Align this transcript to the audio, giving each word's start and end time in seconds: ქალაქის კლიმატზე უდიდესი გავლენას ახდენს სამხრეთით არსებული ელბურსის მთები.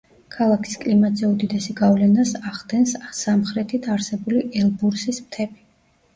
ქალაქის 0.35 0.77
კლიმატზე 0.85 1.27
უდიდესი 1.27 1.75
გავლენას 1.81 2.31
ახდენს 2.53 2.95
სამხრეთით 3.19 3.87
არსებული 3.99 4.43
ელბურსის 4.65 5.23
მთები. 5.29 5.63